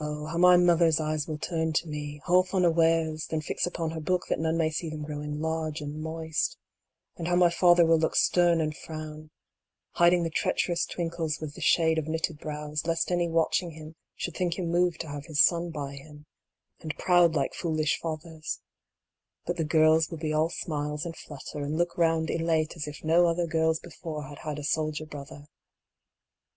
[0.00, 4.00] Oh, how my mother's eyes will turn to me, half unawares, then fix upon her
[4.00, 6.58] book that none may see them growing large and moist;
[7.16, 9.30] and how my father will look stern and frown,
[9.92, 14.34] hiding the treacherous twinkles with the shade of knitted brows, lest any watching him 7
[14.34, 16.26] 98 COMING HOME, should think him moved to have his son by him,
[16.80, 18.60] and proud like foolish fathers;
[19.44, 23.04] but the girls will be all smiles and flutter, and look round elate as if
[23.04, 25.44] no other girls before had had a soldier brother.